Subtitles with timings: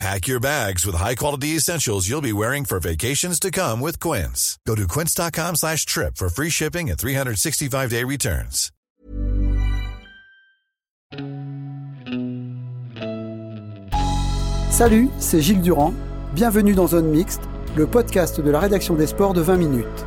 [0.00, 4.58] Pack your bags with high-quality essentials you'll be wearing for vacations to come with Quince.
[4.66, 8.70] Go to quince.com slash trip for free shipping and 365-day returns.
[14.70, 15.94] Salut, c'est Gilles Durand.
[16.34, 17.42] Bienvenue dans Zone Mixte,
[17.76, 20.06] le podcast de la rédaction des sports de 20 minutes.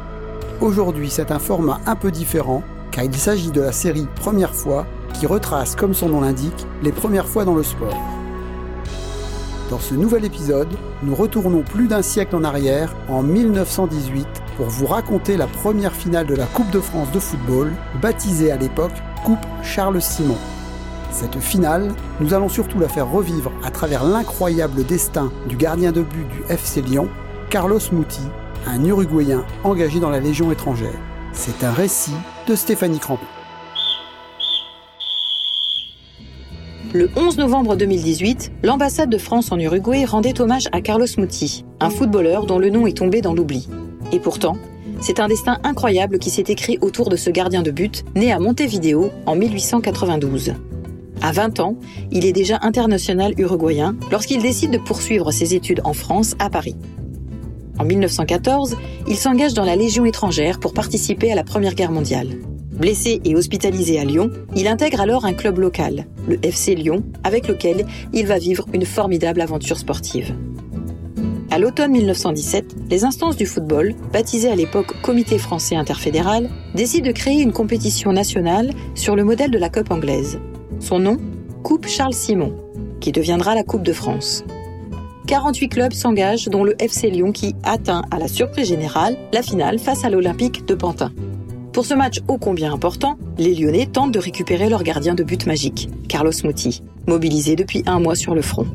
[0.59, 2.61] Aujourd'hui, c'est un format un peu différent,
[2.91, 6.91] car il s'agit de la série Première fois, qui retrace, comme son nom l'indique, les
[6.91, 7.97] premières fois dans le sport.
[9.69, 10.69] Dans ce nouvel épisode,
[11.03, 16.25] nous retournons plus d'un siècle en arrière, en 1918, pour vous raconter la première finale
[16.25, 18.93] de la Coupe de France de football, baptisée à l'époque
[19.25, 20.37] Coupe Charles Simon.
[21.11, 26.01] Cette finale, nous allons surtout la faire revivre à travers l'incroyable destin du gardien de
[26.01, 27.09] but du FC Lyon,
[27.49, 28.21] Carlos Muti,
[28.67, 30.99] un Uruguayen engagé dans la Légion étrangère.
[31.33, 32.15] C'est un récit
[32.47, 33.36] de Stéphanie Crampon.
[36.93, 41.89] Le 11 novembre 2018, l'ambassade de France en Uruguay rendait hommage à Carlos Muti, un
[41.89, 43.67] footballeur dont le nom est tombé dans l'oubli.
[44.13, 44.55] Et pourtant,
[45.01, 48.39] c'est un destin incroyable qui s'est écrit autour de ce gardien de but, né à
[48.39, 50.53] Montevideo en 1892.
[51.21, 51.75] À 20 ans,
[52.09, 56.77] il est déjà international uruguayen lorsqu'il décide de poursuivre ses études en France, à Paris.
[57.79, 58.77] En 1914,
[59.09, 62.37] il s'engage dans la Légion étrangère pour participer à la Première Guerre mondiale.
[62.77, 67.47] Blessé et hospitalisé à Lyon, il intègre alors un club local, le FC Lyon, avec
[67.47, 70.35] lequel il va vivre une formidable aventure sportive.
[71.49, 77.13] À l'automne 1917, les instances du football, baptisées à l'époque Comité français interfédéral, décident de
[77.13, 80.39] créer une compétition nationale sur le modèle de la Coupe anglaise.
[80.79, 81.17] Son nom
[81.63, 82.55] Coupe Charles Simon,
[82.99, 84.43] qui deviendra la Coupe de France.
[85.25, 89.79] 48 clubs s'engagent, dont le FC Lyon qui atteint, à la surprise générale, la finale
[89.79, 91.11] face à l'Olympique de Pantin.
[91.73, 95.45] Pour ce match ô combien important, les Lyonnais tentent de récupérer leur gardien de but
[95.45, 98.65] magique, Carlos Muti, mobilisé depuis un mois sur le front.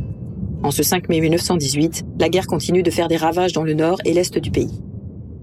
[0.63, 3.99] En ce 5 mai 1918, la guerre continue de faire des ravages dans le nord
[4.05, 4.81] et l'est du pays.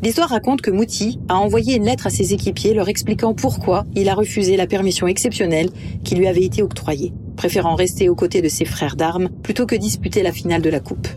[0.01, 4.07] L'histoire raconte que Mouti a envoyé une lettre à ses équipiers leur expliquant pourquoi il
[4.07, 5.69] a refusé la permission exceptionnelle
[6.05, 9.75] qui lui avait été octroyée, préférant rester aux côtés de ses frères d'armes plutôt que
[9.75, 11.09] disputer la finale de la Coupe.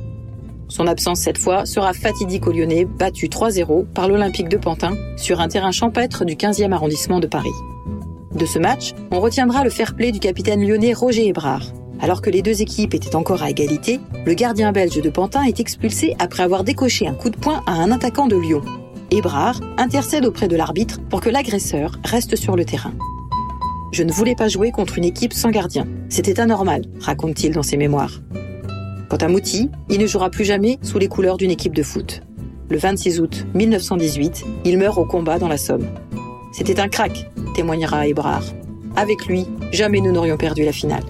[0.73, 5.43] Son absence cette fois sera fatidique aux Lyonnais, battu 3-0 par l'Olympique de Pantin sur
[5.43, 7.53] un terrain champêtre du 15e arrondissement de Paris.
[8.35, 11.67] De ce match, on retiendra le fair-play du capitaine lyonnais Roger Hébrard,
[12.01, 15.61] alors que les deux équipes étaient encore à égalité, le gardien belge de Pantin est
[15.61, 18.63] expulsé après avoir décoché un coup de poing à un attaquant de Lyon.
[19.11, 22.95] Hébrard intercède auprès de l'arbitre pour que l'agresseur reste sur le terrain.
[23.93, 25.87] Je ne voulais pas jouer contre une équipe sans gardien.
[26.09, 28.23] C'était anormal, raconte-t-il dans ses mémoires.
[29.13, 32.23] Quant à Mouti, il ne jouera plus jamais sous les couleurs d'une équipe de foot.
[32.71, 35.85] Le 26 août 1918, il meurt au combat dans la Somme.
[36.51, 38.45] C'était un crack, témoignera Hébrard.
[38.97, 41.03] Avec lui, jamais nous n'aurions perdu la finale.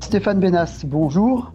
[0.00, 1.54] Stéphane Benas, bonjour.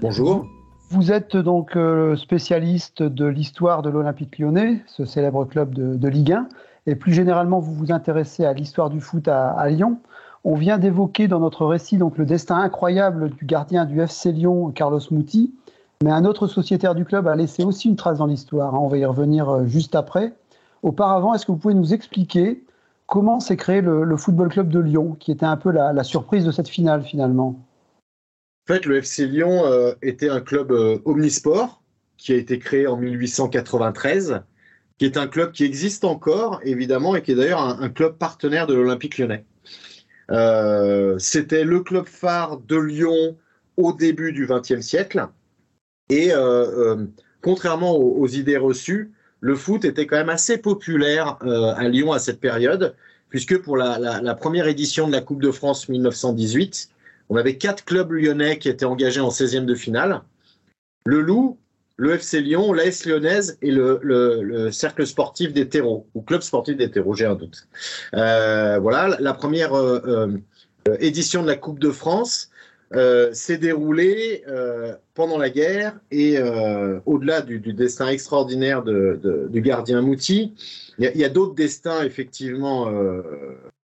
[0.00, 0.46] Bonjour.
[0.88, 6.32] Vous êtes donc euh, spécialiste de l'histoire de l'Olympique lyonnais, ce célèbre club de, Ligue
[6.32, 6.48] 1,
[6.86, 9.98] et plus généralement vous vous intéressez à l'histoire du foot à, Lyon.
[10.44, 14.70] On vient d'évoquer dans notre récit donc le destin incroyable du gardien du FC Lyon,
[14.70, 15.54] Carlos Muti,
[16.02, 18.74] mais un autre sociétaire du club a laissé aussi une trace dans l'histoire.
[18.74, 18.78] Hein.
[18.80, 20.34] On va y revenir euh, juste après.
[20.82, 22.62] Auparavant, est-ce que vous pouvez nous expliquer
[23.06, 26.50] comment s'est créé le, Football Club de Lyon, qui était un peu la surprise de
[26.50, 27.58] cette finale finalement?
[28.66, 31.82] En fait, le FC Lyon euh, était un club euh, omnisport
[32.16, 34.40] qui a été créé en 1893,
[34.96, 38.66] qui est un club qui existe encore, évidemment, et qui est d'ailleurs un, club partenaire
[38.66, 39.44] de l'Olympique lyonnais.
[40.30, 43.36] Euh, c'était le club phare de Lyon
[43.76, 45.28] au début du XXe siècle.
[46.10, 46.30] Et
[47.40, 52.40] contrairement aux, idées reçues, le foot était quand même assez populaire à Lyon à cette
[52.40, 52.94] période,
[53.30, 56.90] puisque pour la, la, première édition de la Coupe de France 1918,
[57.30, 60.22] on avait quatre clubs lyonnais qui étaient engagés en 16e de finale.
[61.06, 61.58] Le Loup,
[61.96, 66.90] le FC Lyon, l'AS Lyonnaise et le, Cercle sportif des terreaux, ou Club sportif des
[66.90, 67.68] terreaux, j'ai un doute.
[68.14, 70.28] Euh, voilà, la première euh,
[70.88, 72.50] euh, édition de la Coupe de France
[73.32, 74.44] s'est déroulée
[75.14, 76.38] pendant la guerre et
[77.06, 80.54] au-delà du, destin extraordinaire du gardien Mouti,
[80.98, 82.88] il y a, d'autres destins effectivement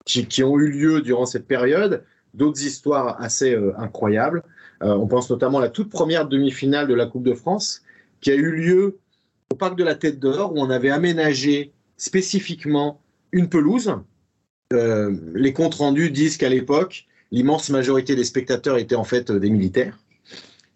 [0.05, 2.03] qui, ont eu lieu durant cette période
[2.35, 4.43] d'autres histoires assez incroyables.
[4.81, 7.81] On pense notamment à la toute première demi-finale de la Coupe de France
[8.21, 8.99] qui a eu lieu
[9.51, 13.01] au Parc de la Tête d'Or où on avait aménagé spécifiquement
[13.31, 13.93] une pelouse
[15.33, 19.99] les comptes rendus disent qu'à l'époque, l'immense majorité des spectateurs étaient en fait des militaires.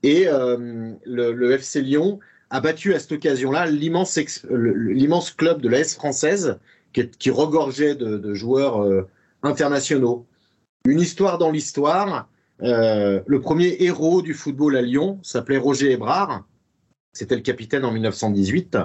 [0.03, 2.19] Et le, FC Lyon
[2.50, 6.59] a battu à cette occasion-là l'immense club de l'AS française
[6.94, 9.07] qui, regorgeait de, joueurs euh,
[9.44, 10.25] internationaux.
[10.88, 12.30] Une histoire dans l'histoire.
[12.62, 16.45] Euh, le premier héros du football à Lyon s'appelait Roger Hébrard.
[17.15, 18.77] C'était le capitaine en 1918.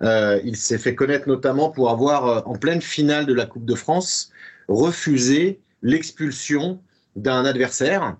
[0.00, 3.74] Euh, il s'est fait connaître notamment pour avoir, en pleine finale de la Coupe de
[3.74, 4.30] France,
[4.68, 6.80] refusé l'expulsion
[7.16, 8.16] d'un adversaire,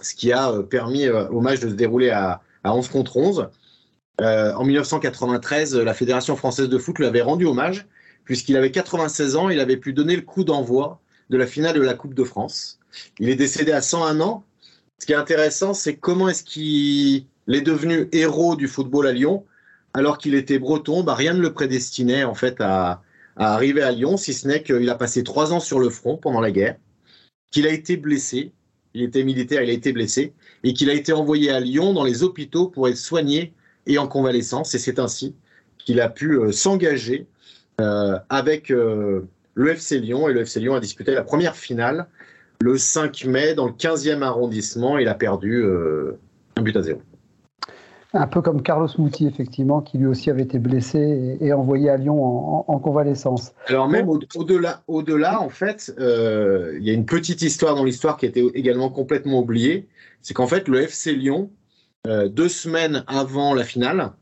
[0.00, 3.48] ce qui a permis au match de se dérouler à, à 11 contre 11.
[4.20, 7.86] en 1993, la Fédération française de foot lui avait rendu hommage
[8.24, 11.00] puisqu'il avait 96 ans, il avait pu donner le coup d'envoi
[11.30, 12.78] de la finale de la Coupe de France.
[13.18, 14.44] Il est décédé à 101 ans.
[14.98, 19.44] Ce qui est intéressant, c'est comment est-ce qu'il est devenu héros du football à Lyon,
[19.94, 21.02] alors qu'il était breton.
[21.02, 23.02] Bah, rien ne le prédestinait en fait à,
[23.36, 26.40] arriver à Lyon, si ce n'est qu'il a passé trois ans sur le front pendant
[26.40, 26.76] la guerre,
[27.50, 28.52] qu'il a été blessé,
[28.94, 30.34] il était militaire, il a été blessé,
[30.64, 33.52] et qu'il a été envoyé à Lyon dans les hôpitaux pour être soigné
[33.86, 34.74] et en convalescence.
[34.74, 35.34] Et c'est ainsi
[35.78, 37.26] qu'il a pu euh, s'engager
[37.80, 40.28] euh, avec euh, le FC Lyon.
[40.28, 42.06] Et le FC Lyon a disputé la première finale
[42.60, 44.98] le 5 mai dans le 15e arrondissement.
[44.98, 46.18] Il a perdu euh,
[46.56, 47.00] un but à zéro.
[48.14, 51.96] Un peu comme Carlos Mouti, effectivement, qui lui aussi avait été blessé et, envoyé à
[51.96, 52.22] Lyon
[52.70, 53.52] en, convalescence.
[53.68, 58.26] Alors même au-delà, au-delà, en fait, il y a une petite histoire dans l'histoire qui
[58.26, 59.88] a été également complètement oubliée.
[60.20, 61.50] C'est qu'en fait, le FC Lyon,
[62.04, 64.12] deux semaines avant la finale,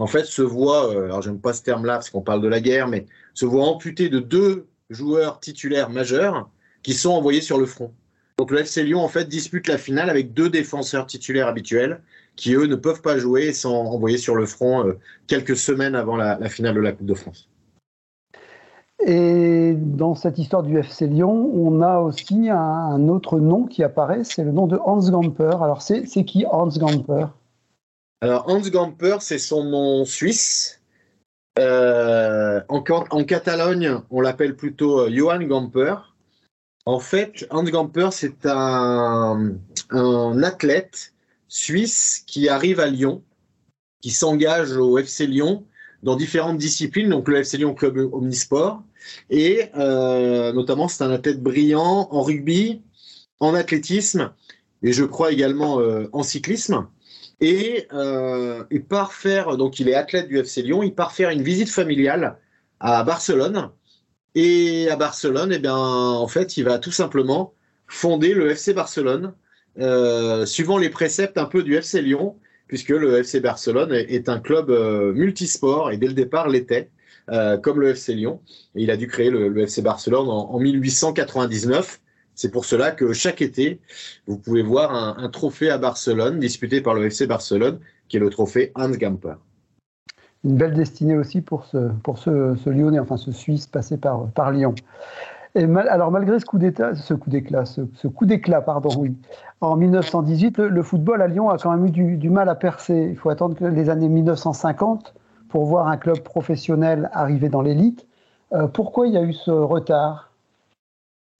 [0.00, 2.60] en fait, se voit, euh, alors j'aime pas ce terme-là parce qu'on parle de la
[2.60, 6.48] guerre, mais se voit amputé de deux joueurs titulaires majeurs
[6.82, 7.92] qui sont envoyés sur le front.
[8.38, 12.00] Donc le FC Lyon, en fait, dispute la finale avec deux défenseurs titulaires habituels
[12.40, 15.94] qui, eux, ne peuvent pas jouer et sont envoyés sur le front euh, quelques semaines
[15.94, 17.50] avant la, finale de la Coupe de France.
[19.04, 24.24] Et dans cette histoire du FC Lyon, on a aussi un, autre nom qui apparaît,
[24.24, 25.58] c'est le nom de Hans Gamper.
[25.62, 27.26] Alors c'est qui Hans Gamper?
[28.22, 30.80] Alors, Hans Gamper, c'est son nom suisse.
[31.58, 32.82] Euh, en,
[33.24, 35.94] Catalogne, on l'appelle plutôt euh, Johann Gamper.
[36.86, 39.52] En fait, Hans Gamper, c'est un,
[40.42, 41.12] athlète
[41.50, 43.22] suisse qui arrive à Lyon,
[44.00, 45.66] qui s'engage au FC Lyon
[46.02, 48.82] dans différentes disciplines, donc le FC Lyon Club Omnisport.
[49.28, 52.80] Et euh, notamment, c'est un athlète brillant en rugby,
[53.38, 54.32] en athlétisme,
[54.82, 55.82] et je crois également
[56.12, 56.86] en cyclisme.
[57.40, 61.30] Et euh, il part faire, donc il est athlète du FC Lyon, il part faire
[61.30, 62.38] une visite familiale
[62.80, 63.70] à Barcelone.
[64.34, 67.54] Et à Barcelone, eh bien, en fait, il va tout simplement
[67.86, 69.49] fonder le FC Barcelone, euh,
[70.46, 72.36] suivant les préceptes un peu du FC Lyon,
[72.70, 76.88] puisque le FC Barcelone est, un club euh, multisport et dès le départ l'était,
[77.28, 78.40] euh, comme le FC Lyon.
[78.76, 82.00] Il a dû créer le, FC Barcelone en, en 1899.
[82.36, 83.80] C'est pour cela que chaque été,
[84.28, 88.30] vous pouvez voir un, trophée à Barcelone, disputé par le FC Barcelone, qui est le
[88.30, 89.34] trophée Hans Gamper.
[90.44, 94.52] Une belle destinée aussi pour ce, pour ce, Lyonnais, enfin ce Suisse passé par, par
[94.52, 94.76] Lyon.
[95.54, 99.16] Alors malgré ce coup d'état, ce coup d'éclat, ce, coup d'éclat, pardon, oui,
[99.60, 103.08] en 1918, le, football à Lyon a quand même eu du, mal à percer.
[103.10, 105.12] Il faut attendre les années 1950
[105.48, 108.06] pour voir un club professionnel arriver dans l'élite.
[108.52, 110.32] Euh, pourquoi il y a eu ce retard?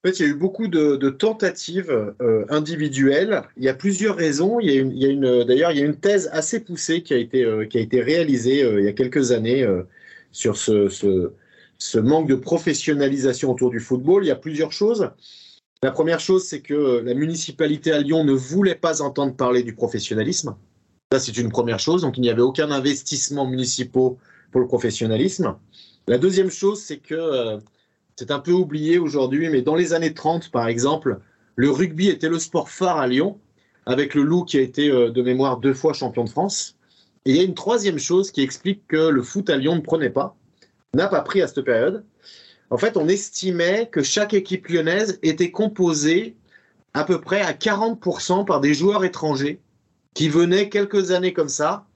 [0.03, 3.43] En fait, il y a eu beaucoup de, tentatives euh, individuelles.
[3.59, 4.59] Il y a plusieurs raisons.
[4.59, 7.45] Il y a une, d'ailleurs, il y a une thèse assez poussée qui a été,
[7.45, 9.65] euh, qui a été réalisée il y a quelques années
[10.33, 10.89] sur ce,
[11.81, 14.25] ce, manque de professionnalisation autour du football.
[14.25, 15.11] Il y a plusieurs choses.
[15.83, 19.75] La première chose, c'est que la municipalité à Lyon ne voulait pas entendre parler du
[19.75, 20.55] professionnalisme.
[21.11, 22.03] Ça, c'est une première chose.
[22.03, 24.13] Donc, il n'y avait aucun investissement municipal
[24.53, 25.57] pour le professionnalisme.
[26.07, 27.59] La deuxième chose, c'est que
[28.17, 31.21] c'est un peu oublié aujourd'hui, mais dans les années 30, par exemple,
[31.57, 33.39] le rugby était le sport phare à Lyon,
[33.87, 36.77] avec le Loup qui a été euh, de mémoire deux fois champion de France.
[37.25, 39.81] Et il y a une troisième chose qui explique que le foot à Lyon ne
[39.81, 40.37] prenait pas,
[40.95, 42.05] n'a pas pris à cette période.
[42.71, 46.37] En fait, on estimait que chaque équipe lyonnaise était composée
[46.95, 49.61] à peu près à 40% par des joueurs étrangers
[50.15, 51.87] qui venaient quelques années comme ça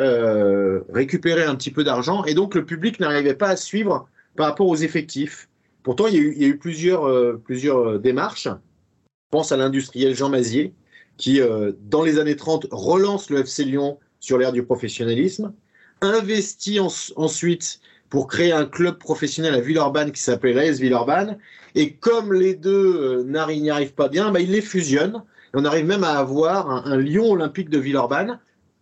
[0.00, 2.24] euh, récupérer un petit peu d'argent.
[2.24, 5.48] Et donc, le public n'arrivait pas à suivre par rapport aux effectifs.
[5.82, 8.48] Pourtant, il y a eu, plusieurs, euh, plusieurs euh, démarches.
[8.48, 10.72] Je pense à l'industriel Jean Mazier,
[11.18, 11.40] qui,
[11.80, 15.54] dans les années 30, relance le FC Lyon sur l'ère du professionnalisme,
[16.00, 17.80] investit ensuite
[18.12, 21.38] pour créer un club professionnel à Villeurbanne qui s'appelait l'AS Villeurbanne.
[21.74, 25.22] Et comme les deux n'y arrivent pas bien, bah, il les fusionne.
[25.54, 28.38] on arrive même à avoir un, Lyon olympique de Villeurbanne.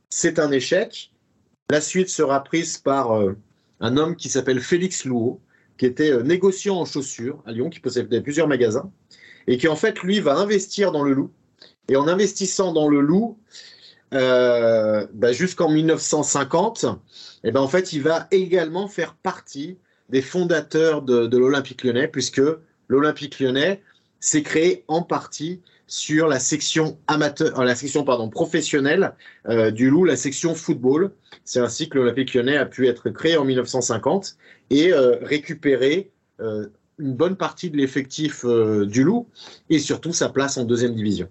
[0.09, 1.13] C'est un échec.
[1.71, 3.13] La suite sera prise par
[3.79, 5.41] un homme qui s'appelle Félix Louot,
[5.79, 8.91] qui était négociant en chaussures à Lyon, qui possédait plusieurs magasins,
[9.47, 11.31] et qui en fait, lui, va investir dans le loup.
[11.89, 13.39] Et en investissant dans le loup,
[14.13, 16.87] euh, bah, jusqu'en 1950,
[17.45, 22.09] et ben en fait, il va également faire partie des fondateurs de, de l'Olympique lyonnais,
[22.09, 22.43] puisque
[22.89, 23.83] l'Olympique lyonnais
[24.19, 29.15] s'est créé en partie sur la section amateur, euh, la section pardon professionnelle
[29.49, 31.13] euh, du Loup, la section football.
[31.45, 34.37] C'est ainsi que l'Olympique lyonnais a pu être créé en 1950
[34.71, 36.13] et euh, récupérer
[36.99, 39.29] une bonne partie de l'effectif du Loup
[39.69, 41.29] et surtout sa place en deuxième division.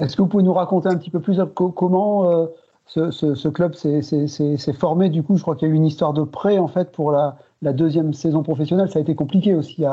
[0.00, 2.46] Est-ce que vous pouvez nous raconter un petit peu plus comment euh,
[2.86, 5.08] ce, club s'est formé?
[5.08, 7.12] Du coup, je crois qu'il y a eu une histoire de prêt en fait pour
[7.12, 8.90] la, deuxième saison professionnelle.
[8.90, 9.84] Ça a été compliqué aussi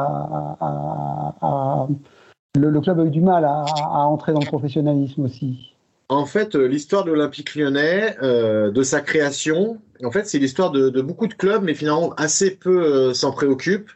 [2.55, 3.65] le, club a eu du mal à,
[4.05, 5.73] entrer dans le professionnalisme aussi.
[6.09, 10.69] En fait, euh, l'histoire de l'Olympique lyonnais, euh, de sa création, en fait, c'est l'histoire
[10.69, 13.89] de, beaucoup de clubs, mais finalement assez peu euh, s'en préoccupent.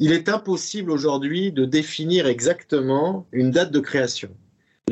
[0.00, 4.30] Il est impossible aujourd'hui de définir exactement une date de création.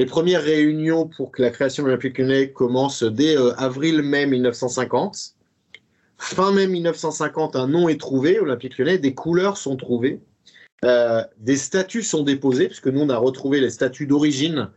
[0.01, 5.35] Les premières réunions pour que la création de l'Olympique lyonnais commence dès euh, avril-mai 1950.
[6.17, 10.23] Fin mai 1950, un nom est trouvé, Olympique lyonnais, des couleurs sont trouvées,
[10.87, 14.71] euh, des statuts sont déposés, puisque nous, on a retrouvé les statuts d'origine,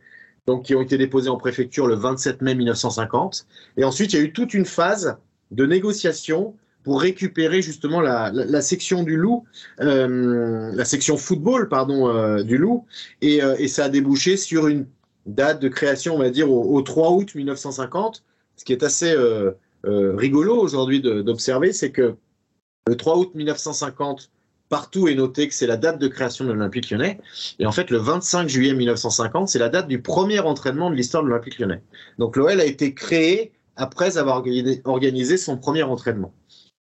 [0.46, 3.48] donc qui ont été déposés en préfecture le 27 mai 1950.
[3.78, 5.16] Et ensuite, il y a eu toute une phase
[5.52, 6.54] de négociation
[6.84, 9.46] pour récupérer justement la, section du loup,
[9.80, 12.86] euh, la section football, pardon, du loup,
[13.22, 13.40] et,
[13.70, 14.86] ça a débouché sur une
[15.26, 18.24] date de création, on va dire, au, au 3 août 1950.
[18.56, 19.52] Ce qui est assez euh,
[19.86, 22.16] euh, rigolo aujourd'hui d'observer, c'est que
[22.88, 24.30] le 3 août 1950,
[24.70, 27.20] partout est noté que c'est la date de création de l'Olympique lyonnais.
[27.60, 31.24] Et en fait, le 25 juillet 1950, c'est la date du premier entraînement de l'histoire
[31.24, 31.82] de l'Olympique lyonnais.
[32.18, 34.44] Donc l'OL a été créé après avoir
[34.86, 36.34] organisé son premier entraînement.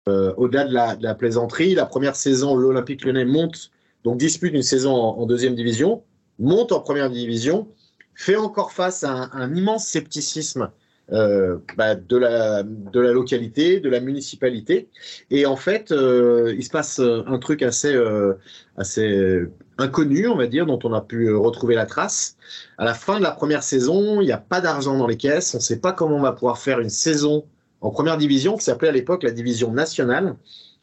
[0.07, 3.71] Euh, Au-delà de, la, plaisanterie, la première saison, l'Olympique lyonnais monte,
[4.03, 6.03] donc dispute une saison en, deuxième division,
[6.37, 7.67] monte en première division,
[8.15, 10.69] fait encore face à un, immense scepticisme
[11.11, 14.89] euh, bah, de, la, de la localité, de la municipalité.
[15.29, 18.33] Et en fait, euh, il se passe un truc assez, euh,
[18.77, 19.43] assez
[19.77, 22.37] inconnu, on va dire, dont on a pu retrouver la trace.
[22.77, 25.53] À la fin de la première saison, il n'y a pas d'argent dans les caisses,
[25.53, 27.45] on ne sait pas comment on va pouvoir faire une saison
[27.81, 30.35] en première division, qui s'appelait à l'époque la division nationale.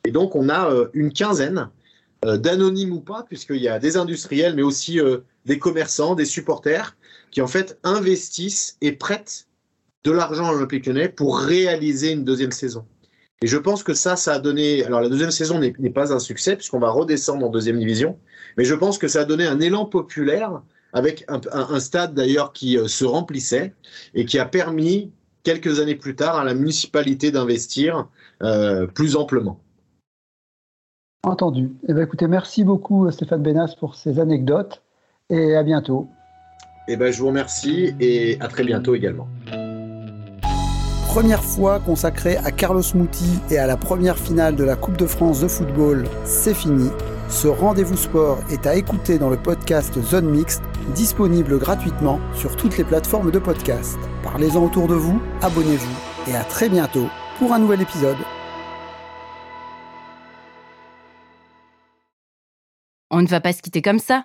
[0.05, 1.69] Et donc, on a euh, une quinzaine
[2.25, 6.25] euh, d'anonymes ou pas, puisqu'il y a des industriels, mais aussi euh, des commerçants, des
[6.25, 6.97] supporters,
[7.33, 9.49] qui en fait investissent et prêtent
[10.05, 12.85] de l'argent à l'Olympique lyonnais pour réaliser une deuxième saison.
[13.43, 14.85] Et je pense que ça, ça a donné.
[14.85, 18.17] Alors, la deuxième saison n'est pas un succès, puisqu'on va redescendre en deuxième division,
[18.57, 20.63] mais je pense que ça a donné un élan populaire
[20.93, 23.75] avec un, stade d'ailleurs qui se remplissait
[24.15, 25.11] et qui a permis
[25.43, 28.09] quelques années plus tard à la municipalité d'investir
[28.43, 29.59] euh, plus amplement.
[31.25, 31.73] Entendu.
[31.89, 34.83] Eh bien, écoutez, merci beaucoup Stéphane Benas pour ces anecdotes
[35.31, 36.09] et à bientôt.
[36.89, 39.29] Eh ben, je vous remercie et à très bientôt également.
[41.07, 45.07] Première fois consacrée à Carlos Mouti et à la première finale de la Coupe de
[45.07, 46.89] France de football, c'est fini.
[47.29, 50.63] Ce rendez-vous sport est à écouter dans le podcast Zone Mixte,
[50.95, 53.99] disponible gratuitement sur toutes les plateformes de podcast.
[54.23, 57.09] Parlez-en autour de vous, abonnez-vous et à très bientôt
[57.39, 58.17] pour un nouvel épisode.
[63.11, 64.25] On ne va pas se quitter comme ça.